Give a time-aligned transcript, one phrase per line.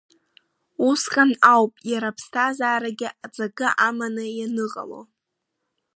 [0.89, 5.01] Усҟан ауп иара иԥсҭазаарагьы аҵакы аманы ианыҟало.